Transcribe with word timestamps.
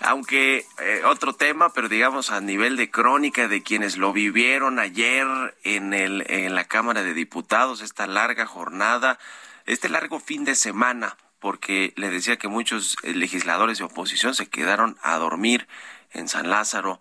Aunque 0.00 0.64
eh, 0.80 1.02
otro 1.04 1.34
tema, 1.34 1.72
pero 1.72 1.88
digamos 1.88 2.30
a 2.30 2.40
nivel 2.40 2.76
de 2.76 2.90
crónica 2.90 3.48
de 3.48 3.62
quienes 3.62 3.96
lo 3.96 4.12
vivieron 4.12 4.78
ayer 4.78 5.26
en, 5.64 5.92
el, 5.92 6.24
en 6.28 6.54
la 6.54 6.64
Cámara 6.64 7.02
de 7.02 7.12
Diputados, 7.12 7.82
esta 7.82 8.06
larga 8.06 8.46
jornada, 8.46 9.18
este 9.66 9.88
largo 9.88 10.20
fin 10.20 10.44
de 10.44 10.54
semana, 10.54 11.16
porque 11.40 11.92
le 11.96 12.08
decía 12.08 12.36
que 12.36 12.48
muchos 12.48 12.96
eh, 13.02 13.14
legisladores 13.14 13.78
de 13.78 13.84
oposición 13.84 14.34
se 14.34 14.48
quedaron 14.48 14.96
a 15.02 15.16
dormir 15.16 15.66
en 16.12 16.28
San 16.28 16.50
Lázaro 16.50 17.00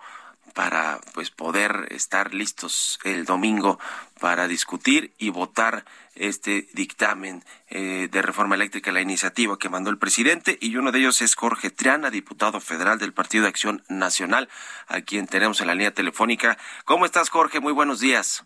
para 0.55 1.01
pues 1.13 1.31
poder 1.31 1.89
estar 1.91 2.33
listos 2.33 2.97
el 3.03 3.25
domingo 3.25 3.77
para 4.21 4.47
discutir 4.47 5.13
y 5.17 5.29
votar 5.29 5.83
este 6.15 6.69
dictamen 6.71 7.43
eh, 7.69 8.07
de 8.09 8.21
reforma 8.21 8.55
eléctrica, 8.55 8.93
la 8.93 9.01
iniciativa 9.01 9.59
que 9.59 9.67
mandó 9.67 9.89
el 9.89 9.97
presidente, 9.97 10.57
y 10.61 10.77
uno 10.77 10.93
de 10.93 10.99
ellos 10.99 11.21
es 11.21 11.35
Jorge 11.35 11.71
Triana, 11.71 12.09
diputado 12.09 12.61
federal 12.61 12.97
del 12.97 13.13
Partido 13.13 13.43
de 13.43 13.49
Acción 13.49 13.83
Nacional, 13.89 14.47
a 14.87 15.01
quien 15.01 15.27
tenemos 15.27 15.59
en 15.59 15.67
la 15.67 15.75
línea 15.75 15.93
telefónica. 15.93 16.57
¿Cómo 16.85 17.05
estás, 17.05 17.29
Jorge? 17.29 17.59
Muy 17.59 17.73
buenos 17.73 17.99
días. 17.99 18.45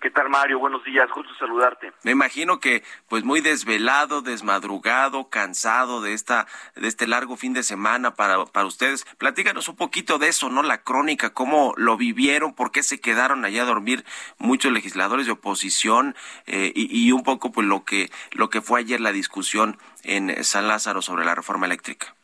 ¿Qué 0.00 0.10
tal, 0.10 0.28
Mario? 0.28 0.58
Buenos 0.58 0.84
días, 0.84 1.08
gusto 1.10 1.34
saludarte. 1.34 1.90
Me 2.02 2.10
imagino 2.10 2.60
que 2.60 2.82
pues 3.08 3.24
muy 3.24 3.40
desvelado, 3.40 4.20
desmadrugado, 4.20 5.30
cansado 5.30 6.02
de 6.02 6.12
esta 6.12 6.46
de 6.74 6.86
este 6.86 7.06
largo 7.06 7.36
fin 7.36 7.54
de 7.54 7.62
semana 7.62 8.14
para 8.14 8.44
para 8.44 8.66
ustedes. 8.66 9.04
Platícanos 9.16 9.68
un 9.68 9.76
poquito 9.76 10.18
de 10.18 10.28
eso, 10.28 10.50
¿no? 10.50 10.62
La 10.62 10.82
crónica, 10.82 11.32
cómo 11.32 11.72
lo 11.78 11.96
vivieron, 11.96 12.54
por 12.54 12.72
qué 12.72 12.82
se 12.82 13.00
quedaron 13.00 13.44
allá 13.44 13.62
a 13.62 13.66
dormir 13.66 14.04
muchos 14.38 14.70
legisladores 14.70 15.26
de 15.26 15.32
oposición 15.32 16.14
eh, 16.46 16.72
y, 16.74 17.08
y 17.08 17.12
un 17.12 17.22
poco 17.22 17.50
pues 17.50 17.66
lo 17.66 17.84
que 17.84 18.10
lo 18.32 18.50
que 18.50 18.60
fue 18.60 18.80
ayer 18.80 19.00
la 19.00 19.12
discusión 19.12 19.78
en 20.04 20.44
San 20.44 20.68
Lázaro 20.68 21.00
sobre 21.00 21.24
la 21.24 21.34
reforma 21.34 21.66
eléctrica. 21.66 22.14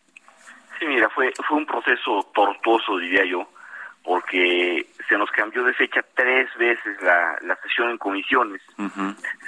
Sí, 0.78 0.84
mira, 0.86 1.08
fue 1.08 1.32
fue 1.48 1.56
un 1.56 1.66
proceso 1.66 2.30
tortuoso, 2.34 2.98
diría 2.98 3.24
yo 3.24 3.48
porque 4.04 4.86
se 5.08 5.16
nos 5.16 5.30
cambió 5.30 5.62
de 5.64 5.74
fecha 5.74 6.04
tres 6.14 6.48
veces 6.56 7.00
la, 7.02 7.38
la 7.42 7.56
sesión 7.56 7.90
en 7.90 7.98
comisiones. 7.98 8.60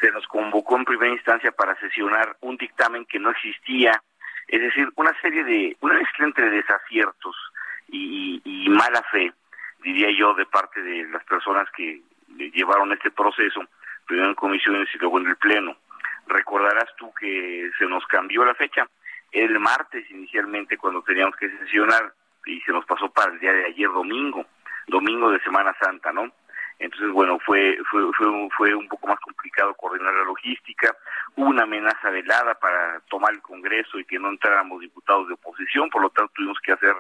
Se 0.01 0.11
nos 0.13 0.27
convocó 0.27 0.77
en 0.77 0.85
primera 0.85 1.13
instancia 1.13 1.51
para 1.53 1.79
sesionar 1.81 2.37
un 2.41 2.57
dictamen 2.57 3.05
que 3.07 3.19
no 3.19 3.31
existía, 3.31 4.01
es 4.49 4.61
decir, 4.61 4.89
una 4.97 5.13
serie 5.21 5.43
de, 5.45 5.77
una 5.81 5.95
mezcla 5.95 6.27
entre 6.27 6.51
desaciertos 6.51 7.37
y, 7.89 8.41
y, 8.45 8.69
mala 8.69 9.03
fe, 9.11 9.33
diría 9.83 10.11
yo, 10.17 10.35
de 10.35 10.47
parte 10.47 10.83
de 10.83 11.05
las 11.09 11.25
personas 11.25 11.69
que 11.77 12.01
llevaron 12.37 12.93
este 12.93 13.11
proceso, 13.11 13.63
primero 14.07 14.29
en 14.29 14.35
comisiones 14.35 14.89
y 14.95 14.99
luego 14.99 15.19
en 15.21 15.29
el 15.29 15.37
Pleno. 15.37 15.77
Recordarás 16.27 16.89
tú 16.97 17.13
que 17.15 17.71
se 17.79 17.87
nos 17.87 18.07
cambió 18.07 18.45
la 18.45 18.55
fecha 18.55 18.87
el 19.35 19.59
martes 19.59 20.09
inicialmente 20.11 20.79
cuando 20.79 21.03
teníamos 21.03 21.37
que 21.37 21.51
sesionar 21.59 22.15
y 22.47 22.61
se 22.61 22.73
nos 22.73 22.85
pasó 22.85 23.09
para 23.11 23.33
el 23.33 23.41
día 23.41 23.53
de 23.53 23.67
ayer 23.67 23.89
domingo, 23.89 24.45
domingo 24.87 25.31
de 25.31 25.41
Semana 25.41 25.75
Santa, 25.81 26.13
¿no? 26.13 26.31
Entonces, 26.79 27.11
bueno, 27.11 27.39
fue, 27.39 27.79
fue, 27.91 28.03
fue, 28.15 28.49
fue 28.57 28.75
un 28.75 28.89
poco 28.89 29.07
más 29.07 29.21
complicado 29.21 29.75
coordinar 29.75 30.13
la 30.13 30.25
logística, 30.25 30.95
hubo 31.37 31.49
una 31.49 31.63
amenaza 31.63 32.11
velada 32.11 32.55
para 32.55 33.01
tomar 33.09 33.33
el 33.33 33.43
Congreso 33.43 33.99
y 33.99 34.05
que 34.05 34.19
no 34.19 34.29
entráramos 34.29 34.81
diputados 34.81 35.29
de 35.29 35.35
oposición, 35.35 35.89
por 35.91 36.03
lo 36.03 36.11
tanto 36.11 36.33
tuvimos 36.35 36.59
que 36.61 36.73
hacer 36.73 36.95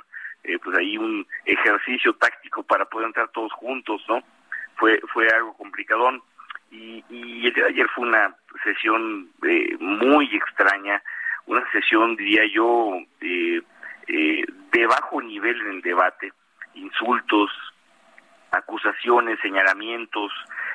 eh, 0.44 0.58
pues 0.62 0.76
ahí 0.78 0.96
un 0.96 1.26
ejercicio 1.44 2.14
táctico 2.14 2.62
para 2.62 2.84
poder 2.84 3.08
entrar 3.08 3.28
todos 3.28 3.52
juntos, 3.52 4.04
¿no? 4.08 4.22
Fue, 4.76 5.00
fue 5.12 5.28
algo 5.28 5.56
complicadón 5.56 6.22
y, 6.70 7.04
y 7.08 7.46
el 7.46 7.52
de 7.52 7.64
ayer 7.66 7.88
fue 7.94 8.06
una 8.06 8.34
sesión 8.62 9.30
eh, 9.46 9.76
muy 9.78 10.26
extraña, 10.34 11.02
una 11.46 11.62
sesión, 11.70 12.16
diría 12.16 12.44
yo, 12.52 12.98
eh, 13.20 13.62
eh, 14.08 14.44
de 14.72 14.86
bajo 14.86 15.20
nivel 15.22 15.33
en 15.50 15.68
el 15.68 15.82
debate, 15.82 16.32
insultos, 16.74 17.50
acusaciones, 18.50 19.38
señalamientos, 19.40 20.32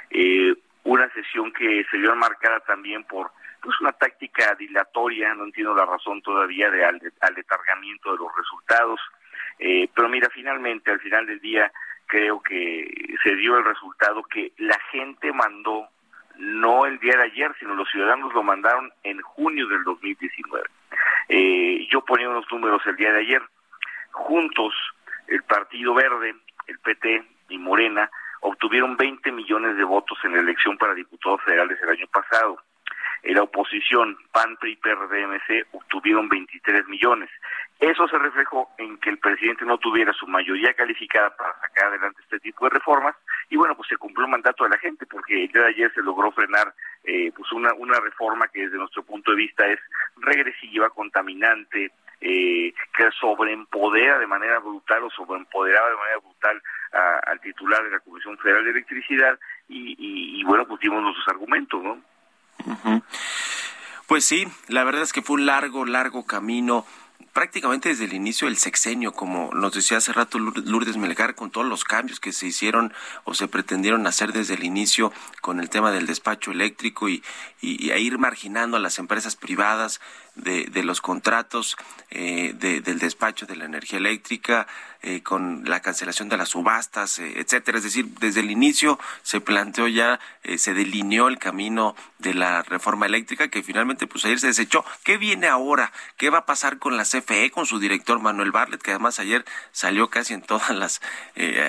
eh, 0.09 0.55
una 0.83 1.09
sesión 1.13 1.51
que 1.51 1.85
se 1.89 1.97
vio 1.97 2.15
marcada 2.15 2.59
también 2.61 3.03
por 3.03 3.31
pues 3.61 3.79
una 3.81 3.91
táctica 3.91 4.55
dilatoria, 4.55 5.33
no 5.33 5.43
entiendo 5.43 5.75
la 5.75 5.85
razón 5.85 6.21
todavía 6.21 6.69
de 6.71 6.85
al, 6.85 6.99
detargamiento 7.35 8.11
de 8.11 8.17
los 8.17 8.29
resultados, 8.37 8.99
eh, 9.59 9.89
pero 9.93 10.07
mira, 10.07 10.29
finalmente 10.33 10.91
al 10.91 10.99
final 11.01 11.25
del 11.25 11.41
día 11.41 11.71
creo 12.05 12.41
que 12.41 13.17
se 13.21 13.35
dio 13.35 13.57
el 13.57 13.65
resultado 13.65 14.23
que 14.23 14.53
la 14.57 14.79
gente 14.91 15.31
mandó 15.33 15.89
no 16.37 16.85
el 16.85 16.97
día 16.99 17.17
de 17.17 17.23
ayer, 17.23 17.53
sino 17.59 17.75
los 17.75 17.89
ciudadanos 17.89 18.33
lo 18.33 18.41
mandaron 18.41 18.91
en 19.03 19.21
junio 19.21 19.67
del 19.67 19.83
2019. 19.83 20.65
Eh, 21.27 21.87
yo 21.91 22.01
ponía 22.01 22.29
unos 22.29 22.45
números 22.49 22.81
el 22.85 22.95
día 22.95 23.11
de 23.11 23.19
ayer. 23.19 23.41
Juntos, 24.39 24.73
el 25.27 25.43
Partido 25.43 25.93
Verde, 25.93 26.33
el 26.67 26.79
PT 26.79 27.25
y 27.49 27.57
Morena 27.57 28.09
obtuvieron 28.39 28.95
20 28.95 29.33
millones 29.33 29.75
de 29.75 29.83
votos 29.83 30.17
en 30.23 30.31
la 30.31 30.39
elección 30.39 30.77
para 30.77 30.93
diputados 30.93 31.41
federales 31.43 31.77
el 31.83 31.89
año 31.89 32.07
pasado. 32.07 32.57
En 33.23 33.35
la 33.35 33.43
oposición, 33.43 34.17
PAN, 34.31 34.55
PRI, 34.55 34.77
PRD, 34.77 35.27
MC, 35.27 35.67
obtuvieron 35.73 36.29
23 36.29 36.87
millones. 36.87 37.29
Eso 37.81 38.07
se 38.07 38.17
reflejó 38.17 38.69
en 38.77 38.97
que 38.99 39.09
el 39.09 39.17
presidente 39.17 39.65
no 39.65 39.77
tuviera 39.77 40.13
su 40.13 40.25
mayoría 40.25 40.73
calificada 40.73 41.35
para 41.35 41.59
sacar 41.59 41.87
adelante 41.87 42.21
este 42.21 42.39
tipo 42.39 42.63
de 42.63 42.75
reformas 42.75 43.17
y 43.49 43.57
bueno, 43.57 43.75
pues 43.75 43.89
se 43.89 43.97
cumplió 43.97 44.23
el 44.23 44.31
mandato 44.31 44.63
de 44.63 44.69
la 44.69 44.77
gente 44.77 45.05
porque 45.05 45.43
el 45.43 45.51
día 45.51 45.63
de 45.63 45.67
ayer 45.67 45.93
se 45.93 46.01
logró 46.01 46.31
frenar 46.31 46.73
eh, 47.03 47.29
pues 47.35 47.51
una, 47.51 47.73
una 47.73 47.99
reforma 47.99 48.47
que 48.47 48.61
desde 48.61 48.77
nuestro 48.77 49.03
punto 49.03 49.31
de 49.31 49.37
vista 49.37 49.67
es 49.67 49.81
regresiva, 50.15 50.89
contaminante, 50.91 51.91
eh, 52.21 52.73
que 52.95 53.11
sobreempodera 53.19 54.19
de 54.19 54.27
manera 54.27 54.59
brutal 54.59 55.03
o 55.03 55.09
sobreempoderaba 55.09 55.89
de 55.89 55.95
manera 55.95 56.17
brutal 56.19 56.61
al 57.27 57.39
titular 57.41 57.83
de 57.83 57.91
la 57.91 57.99
Comisión 57.99 58.37
Federal 58.39 58.63
de 58.63 58.71
Electricidad 58.71 59.39
y 59.67 60.43
bueno, 60.43 60.67
pues 60.67 60.79
dimos 60.81 61.03
nuestros 61.03 61.27
argumentos, 61.27 61.83
¿no? 61.83 62.01
Pues 64.07 64.25
sí, 64.25 64.47
la 64.67 64.83
verdad 64.83 65.03
es 65.03 65.13
que 65.13 65.21
fue 65.21 65.35
un 65.35 65.45
largo, 65.45 65.85
largo 65.85 66.25
camino 66.25 66.85
prácticamente 67.33 67.89
desde 67.89 68.05
el 68.05 68.13
inicio 68.13 68.47
del 68.47 68.57
sexenio, 68.57 69.11
como 69.11 69.51
nos 69.53 69.73
decía 69.73 69.97
hace 69.97 70.13
rato 70.13 70.39
Lourdes 70.39 70.97
Melgar, 70.97 71.35
con 71.35 71.51
todos 71.51 71.67
los 71.67 71.83
cambios 71.83 72.19
que 72.19 72.31
se 72.33 72.47
hicieron 72.47 72.93
o 73.23 73.33
se 73.33 73.47
pretendieron 73.47 74.07
hacer 74.07 74.33
desde 74.33 74.55
el 74.55 74.63
inicio 74.63 75.11
con 75.41 75.59
el 75.59 75.69
tema 75.69 75.91
del 75.91 76.07
despacho 76.07 76.51
eléctrico 76.51 77.09
y, 77.09 77.23
y, 77.61 77.91
ir 77.91 78.17
marginando 78.17 78.77
a 78.77 78.79
las 78.79 78.99
empresas 78.99 79.35
privadas 79.35 79.99
de, 80.35 80.65
de 80.65 80.83
los 80.83 81.01
contratos 81.01 81.75
eh, 82.09 82.53
del 82.53 82.99
despacho 82.99 83.45
de 83.45 83.55
la 83.55 83.65
energía 83.65 83.99
eléctrica, 83.99 84.67
eh, 85.01 85.23
con 85.23 85.63
la 85.63 85.79
cancelación 85.79 86.27
de 86.27 86.35
las 86.35 86.49
subastas, 86.49 87.19
eh, 87.19 87.39
etcétera. 87.39 87.77
Es 87.77 87.85
decir, 87.85 88.05
desde 88.19 88.41
el 88.41 88.51
inicio 88.51 88.99
se 89.23 89.39
planteó 89.39 89.87
ya, 89.87 90.19
eh, 90.43 90.57
se 90.57 90.73
delineó 90.73 91.29
el 91.29 91.39
camino 91.39 91.95
de 92.17 92.33
la 92.33 92.63
reforma 92.63 93.05
eléctrica 93.05 93.47
que 93.47 93.63
finalmente 93.63 94.07
pues 94.07 94.25
ayer 94.25 94.41
se 94.41 94.47
desechó. 94.47 94.83
¿Qué 95.05 95.15
viene 95.15 95.47
ahora? 95.47 95.93
¿Qué 96.17 96.29
va 96.29 96.39
a 96.39 96.45
pasar 96.45 96.79
con 96.79 96.97
la 96.97 97.05
CFE, 97.05 97.49
con 97.49 97.65
su 97.65 97.79
director 97.79 98.19
Manuel 98.19 98.51
Barlet, 98.51 98.81
que 98.81 98.91
además 98.91 99.19
ayer 99.19 99.45
salió 99.71 100.09
casi 100.09 100.33
en 100.33 100.41
todas 100.41 100.71
las 100.71 100.99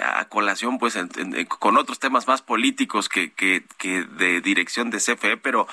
a 0.04 0.24
colación, 0.24 0.78
pues 0.80 0.98
con 1.60 1.76
otros 1.78 2.00
temas 2.00 2.26
más 2.26 2.42
políticos 2.42 3.08
que, 3.08 3.32
que, 3.32 3.62
de 4.18 4.40
dirección 4.40 4.90
de 4.90 4.98
CFE, 4.98 5.36
pero 5.36 5.68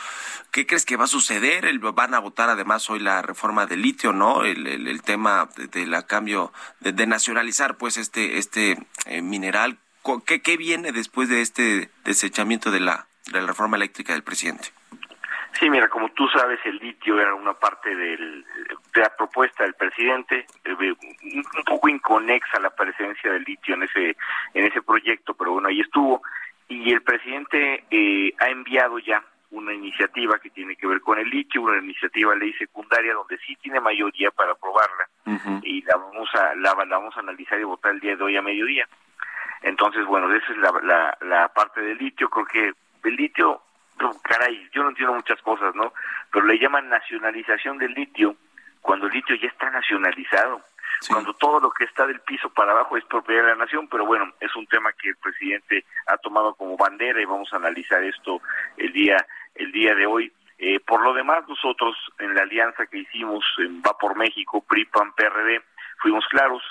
¿qué 0.51 0.68
crees 0.68 0.86
que 0.86 0.95
va 0.95 1.06
a 1.06 1.07
suceder? 1.07 1.65
van 1.80 2.13
a 2.13 2.19
votar 2.19 2.51
además 2.51 2.88
hoy 2.92 3.00
la 3.00 3.24
reforma 3.24 3.65
del 3.65 3.81
litio, 3.81 4.13
¿no? 4.13 4.44
El, 4.44 4.68
el, 4.68 5.01
tema 5.01 5.50
de, 5.56 5.88
la 5.88 6.03
cambio 6.03 6.53
de, 6.81 6.92
de 6.92 7.07
nacional 7.07 7.46
pues 7.77 7.97
este 7.97 8.38
este 8.38 8.77
eh, 9.05 9.21
mineral. 9.21 9.77
¿Qué, 10.25 10.41
¿Qué 10.41 10.57
viene 10.57 10.91
después 10.91 11.27
de 11.27 11.41
este 11.41 11.89
desechamiento 12.05 12.71
de 12.71 12.79
la, 12.79 13.07
de 13.31 13.41
la 13.41 13.47
reforma 13.47 13.75
eléctrica 13.75 14.13
del 14.13 14.23
presidente? 14.23 14.69
Sí, 15.59 15.69
mira, 15.69 15.89
como 15.89 16.09
tú 16.09 16.27
sabes, 16.29 16.59
el 16.65 16.77
litio 16.77 17.19
era 17.19 17.33
una 17.33 17.53
parte 17.53 17.94
del, 17.94 18.45
de 18.94 19.01
la 19.01 19.13
propuesta 19.17 19.63
del 19.63 19.73
presidente, 19.73 20.45
eh, 20.63 20.75
un 20.79 21.63
poco 21.65 21.89
inconexa 21.89 22.59
la 22.59 22.69
presencia 22.69 23.31
del 23.31 23.44
litio 23.44 23.75
en 23.75 23.83
ese 23.83 24.15
en 24.53 24.65
ese 24.65 24.81
proyecto, 24.81 25.33
pero 25.33 25.53
bueno, 25.53 25.67
ahí 25.67 25.81
estuvo. 25.81 26.21
y 26.69 26.91
el 26.91 27.01
presidente 27.01 27.85
eh, 27.89 28.33
ha 28.39 28.50
enviado 28.50 29.00
ya 29.00 29.23
iniciativa 29.97 30.39
que 30.39 30.49
tiene 30.51 30.75
que 30.75 30.88
ver 30.88 31.01
con 31.01 31.17
el 31.17 31.29
litio, 31.29 31.61
una 31.61 31.77
iniciativa 31.79 32.35
ley 32.35 32.53
secundaria 32.53 33.13
donde 33.13 33.38
sí 33.39 33.55
tiene 33.55 33.79
mayoría 33.79 34.29
para 34.31 34.51
aprobarla 34.51 35.07
y 35.63 35.81
la 35.83 35.97
vamos 35.97 36.29
a 36.35 36.55
la, 36.55 36.73
vamos 36.73 37.15
a 37.17 37.19
analizar 37.19 37.59
y 37.59 37.63
votar 37.63 37.94
el 37.94 37.99
día 37.99 38.15
de 38.15 38.23
hoy 38.23 38.38
a 38.38 38.41
mediodía. 38.41 38.88
Entonces, 39.63 40.05
bueno, 40.05 40.31
esa 40.33 40.51
es 40.51 40.57
la, 40.59 40.71
la, 40.83 41.17
la 41.21 41.47
parte 41.49 41.81
del 41.81 41.97
litio. 41.97 42.29
Creo 42.29 42.45
que 42.45 42.73
el 43.03 43.15
litio, 43.15 43.61
caray, 44.21 44.69
yo 44.71 44.83
no 44.83 44.89
entiendo 44.89 45.15
muchas 45.15 45.41
cosas, 45.41 45.73
¿no? 45.75 45.94
Pero 46.31 46.45
le 46.45 46.59
llaman 46.59 46.89
nacionalización 46.89 47.77
del 47.79 47.93
litio 47.93 48.35
cuando 48.81 49.07
el 49.07 49.13
litio 49.13 49.35
ya 49.35 49.47
está 49.47 49.69
nacionalizado. 49.69 50.61
Cuando 51.09 51.33
todo 51.33 51.59
lo 51.59 51.69
que 51.69 51.83
está 51.83 52.07
del 52.07 52.21
piso 52.21 52.50
para 52.50 52.71
abajo 52.71 52.97
es 52.97 53.05
propiedad 53.05 53.43
de 53.43 53.50
la 53.50 53.55
nación, 53.55 53.88
pero 53.88 54.05
bueno, 54.05 54.33
es 54.39 54.55
un 54.55 54.65
tema 54.65 54.91
que 54.93 55.09
el 55.09 55.15
presidente 55.17 55.85
ha 56.07 56.17
tomado 56.17 56.55
como 56.55 56.75
bandera 56.75 57.21
y 57.21 57.25
vamos 57.25 57.53
a 57.53 57.57
analizar 57.57 58.03
esto 58.03 58.41
el 58.77 58.91
día 58.93 59.17
el 59.57 59.71
día 59.71 59.95
de 59.95 60.06
hoy. 60.06 60.31
Eh, 60.59 60.80
por 60.80 61.04
lo 61.04 61.13
demás, 61.13 61.48
nosotros 61.48 61.95
en 62.19 62.33
la 62.33 62.42
alianza 62.42 62.88
que 62.88 63.00
hicimos 63.00 63.45
en 63.59 63.81
Va 63.81 63.98
por 63.98 64.15
México, 64.15 64.63
PRI, 64.68 64.86
PAN, 64.86 65.13
PRD, 65.13 65.62
fuimos 66.00 66.25
claros 66.30 66.63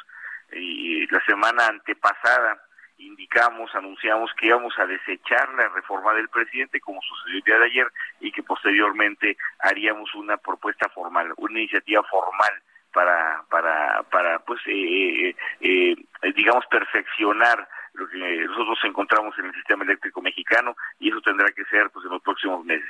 y 0.53 1.07
la 1.09 1.25
semana 1.25 1.67
antepasada 1.67 2.61
indicamos, 2.99 3.75
anunciamos 3.75 4.31
que 4.35 4.47
íbamos 4.47 4.79
a 4.79 4.87
desechar 4.87 5.53
la 5.55 5.69
reforma 5.69 6.15
del 6.15 6.29
presidente, 6.29 6.81
como 6.81 7.01
sucedió 7.03 7.37
el 7.37 7.43
día 7.43 7.59
de 7.59 7.65
ayer, 7.67 7.93
y 8.21 8.33
que 8.33 8.43
posteriormente 8.43 9.37
haríamos 9.61 10.15
una 10.15 10.37
propuesta 10.37 10.89
formal, 10.89 11.33
una 11.37 11.61
iniciativa 11.61 12.03
formal 12.05 12.63
para, 12.93 13.45
para, 13.51 14.03
para 14.05 14.39
pues, 14.41 14.61
eh, 14.67 15.35
eh, 15.61 15.97
eh, 16.23 16.33
digamos, 16.35 16.65
perfeccionar 16.67 17.69
lo 17.93 18.09
que 18.09 18.19
nosotros 18.47 18.79
encontramos 18.85 19.39
en 19.39 19.47
el 19.47 19.55
sistema 19.55 19.85
eléctrico 19.85 20.21
mexicano 20.23 20.77
y 20.99 21.11
eso 21.11 21.21
tendrá 21.21 21.51
que 21.53 21.65
ser 21.65 21.91
meses. 22.65 22.89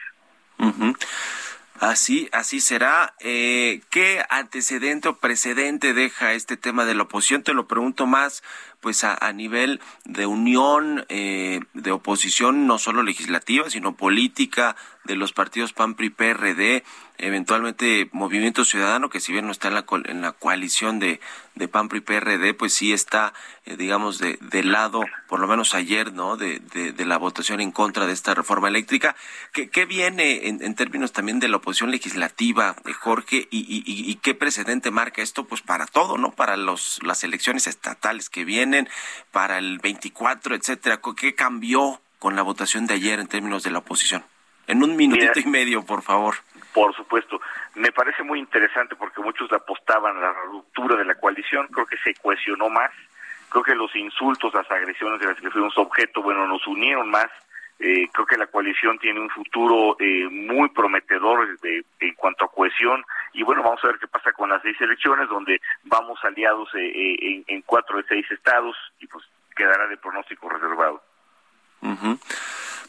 Así, 1.81 2.29
así 2.33 2.61
será. 2.61 3.15
Eh, 3.21 3.83
¿Qué 3.91 4.23
antecedente 4.31 5.09
o 5.09 5.19
precedente 5.19 5.93
deja 5.93 6.33
este 6.33 6.57
tema 6.57 6.85
de 6.87 6.95
la 6.95 7.03
oposición? 7.03 7.43
Te 7.43 7.53
lo 7.53 7.67
pregunto 7.67 8.07
más, 8.07 8.43
pues 8.81 9.05
a, 9.05 9.15
a 9.15 9.33
nivel 9.33 9.81
de 10.05 10.27
unión 10.27 11.05
eh, 11.09 11.61
de 11.75 11.93
oposición, 11.93 12.67
no 12.67 12.79
solo 12.79 13.03
legislativa, 13.03 13.69
sino 13.69 13.97
política 13.97 14.77
de 15.07 15.17
los 15.17 15.33
partidos 15.33 15.73
PAN, 15.73 15.95
PRI, 15.95 16.11
PRD 16.11 16.85
eventualmente 17.19 18.09
Movimiento 18.13 18.65
Ciudadano, 18.65 19.09
que 19.09 19.21
si 19.21 19.33
bien 19.33 19.47
no 19.47 19.53
está 19.53 19.69
en 19.69 19.75
la, 19.75 19.85
en 20.05 20.21
la 20.21 20.33
coalición 20.33 20.99
de, 20.99 21.21
de 21.55 21.69
PAN 21.69 21.89
y 21.93 22.01
PRD, 22.01 22.55
pues 22.55 22.75
sí 22.75 22.93
está, 22.93 23.33
eh, 23.65 23.77
digamos, 23.77 24.19
de, 24.19 24.39
de 24.41 24.63
lado, 24.63 25.05
por 25.29 25.41
lo 25.41 25.47
menos 25.47 25.75
ayer, 25.75 26.13
¿no? 26.13 26.37
De, 26.37 26.61
de, 26.61 27.05
la 27.07 27.19
votación 27.19 27.61
en 27.61 27.71
contra 27.71 28.07
de 28.07 28.13
esta 28.13 28.35
reforma 28.35 28.69
eléctrica. 28.69 29.17
¿Qué, 29.53 29.85
viene 29.87 30.49
en, 30.49 30.63
en, 30.63 30.75
términos 30.75 31.13
también 31.13 31.39
de 31.39 31.49
la 31.49 31.59
oposición 31.59 31.91
legislativa, 31.91 32.77
eh, 32.85 32.93
Jorge? 32.93 33.49
Y, 33.51 33.61
y, 33.61 33.83
y, 33.87 34.15
qué 34.17 34.35
precedente 34.35 34.91
marca 34.91 35.23
esto? 35.23 35.47
Pues 35.47 35.63
para 35.63 35.87
todo, 35.87 36.19
¿no? 36.19 36.33
Para 36.33 36.57
los, 36.57 36.99
las 37.03 37.23
elecciones 37.25 37.67
estatales 37.67 38.29
que 38.29 38.45
vienen, 38.45 38.89
para 39.31 39.59
el 39.59 39.79
24, 39.79 40.55
etcétera. 40.57 41.01
¿Qué 41.17 41.35
cambió 41.35 42.03
con 42.19 42.35
la 42.35 42.43
votación 42.43 42.87
de 42.87 42.95
ayer 42.95 43.21
en 43.21 43.29
términos 43.29 43.63
de 43.63 43.71
la 43.71 43.79
oposición? 43.79 44.25
En 44.67 44.83
un 44.83 44.97
minutito 44.97 45.39
y 45.39 45.47
medio, 45.47 45.85
por 45.85 46.03
favor. 46.03 46.37
Por 46.73 46.95
supuesto, 46.95 47.41
me 47.75 47.93
parece 47.93 48.23
muy 48.23 48.39
interesante 48.39 48.97
porque 48.97 49.23
muchos 49.23 49.51
apostaban 49.53 50.17
a 50.17 50.21
la 50.21 50.33
ruptura 50.51 50.97
de 50.97 51.05
la 51.05 51.15
coalición, 51.15 51.69
creo 51.69 51.87
que 51.87 51.97
se 51.99 52.15
cohesionó 52.15 52.69
más, 52.69 52.91
creo 53.49 53.63
que 53.63 53.75
los 53.75 53.95
insultos, 53.97 54.53
las 54.53 54.71
agresiones 54.71 55.21
de 55.21 55.27
las 55.27 55.41
que 55.41 55.51
fuimos 55.51 55.77
objeto, 55.79 56.23
bueno, 56.23 56.47
nos 56.47 56.67
unieron 56.67 57.09
más, 57.09 57.31
eh, 57.79 58.09
creo 58.13 58.27
que 58.27 58.39
la 58.39 58.47
coalición 58.47 58.99
tiene 58.99 59.21
un 59.21 59.29
futuro 59.29 59.97
eh, 60.01 60.29
muy 60.31 60.69
prometedor 60.71 61.59
de, 61.61 61.85
en 62.01 62.15
cuanto 62.15 62.47
a 62.47 62.51
cohesión. 62.51 63.05
Y 63.35 63.43
bueno, 63.43 63.63
vamos 63.63 63.81
a 63.85 63.89
ver 63.89 63.99
qué 63.99 64.09
pasa 64.09 64.33
con 64.33 64.49
las 64.49 64.63
seis 64.63 64.81
elecciones 64.81 65.29
donde 65.29 65.61
vamos 65.85 66.19
aliados 66.25 66.69
eh, 66.75 67.17
en, 67.21 67.45
en, 67.47 67.63
cuatro 67.63 67.99
de 67.99 68.05
seis 68.09 68.27
estados 68.31 68.77
y 68.99 69.07
pues 69.07 69.25
quedará 69.55 69.87
de 69.89 69.97
pronóstico 69.99 70.49
reservado. 70.49 71.03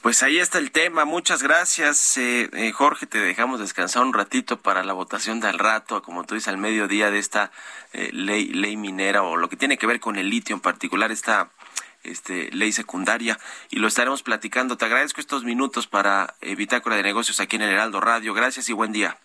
Pues 0.02 0.24
ahí 0.24 0.38
está 0.38 0.58
el 0.58 0.72
tema. 0.72 1.06
Muchas 1.06 1.44
gracias, 1.44 2.18
eh, 2.18 2.50
eh, 2.54 2.72
Jorge. 2.72 3.08
Te 3.08 3.20
dejamos 3.20 3.60
descansar 3.60 4.04
un 4.04 4.14
ratito 4.14 4.58
para 4.58 4.84
la 4.84 4.94
votación 4.94 5.40
del 5.40 5.58
rato, 5.58 6.02
como 6.02 6.24
tú 6.24 6.36
dices, 6.36 6.50
al 6.50 6.58
mediodía 6.58 7.10
de 7.10 7.20
esta 7.20 7.52
eh, 7.94 8.10
ley, 8.14 8.48
ley 8.48 8.78
minera 8.78 9.24
o 9.24 9.38
lo 9.38 9.50
que 9.50 9.56
tiene 9.56 9.78
que 9.78 9.88
ver 9.88 10.00
con 10.00 10.16
el 10.16 10.30
litio 10.30 10.56
en 10.56 10.62
particular, 10.62 11.12
esta 11.12 11.50
este, 12.04 12.52
ley 12.52 12.72
secundaria. 12.72 13.40
Y 13.70 13.80
lo 13.80 13.88
estaremos 13.88 14.24
platicando. 14.24 14.78
Te 14.78 14.86
agradezco 14.86 15.20
estos 15.20 15.44
minutos 15.44 15.88
para 15.88 16.36
Bitácora 16.42 16.96
de 16.96 17.04
Negocios 17.04 17.40
aquí 17.40 17.56
en 17.56 17.64
el 17.64 17.72
Heraldo 17.72 18.00
Radio. 18.00 18.34
Gracias 18.34 18.70
y 18.70 18.74
buen 18.74 18.92
día. 18.92 19.18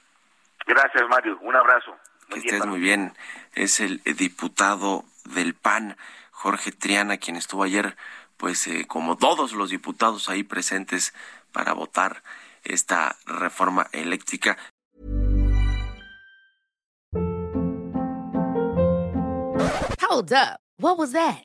Gracias, 0.66 1.02
Mario. 1.08 1.38
Un 1.42 1.56
abrazo. 1.56 1.96
que 2.28 2.38
estés 2.38 2.64
muy 2.66 2.80
bien. 2.80 3.14
Es 3.54 3.80
el 3.80 4.00
diputado 4.04 5.04
del 5.24 5.54
PAN, 5.54 5.96
Jorge 6.30 6.72
Triana, 6.72 7.18
quien 7.18 7.36
estuvo 7.36 7.62
ayer 7.62 7.96
pues 8.36 8.66
eh, 8.66 8.86
como 8.86 9.16
todos 9.16 9.52
los 9.52 9.70
diputados 9.70 10.28
ahí 10.28 10.42
presentes 10.42 11.14
para 11.52 11.72
votar 11.72 12.22
esta 12.64 13.16
reforma 13.26 13.88
eléctrica. 13.92 14.58
Hold 20.00 20.32
up. 20.32 20.60
What 20.78 20.98
was 20.98 21.12
that? 21.12 21.44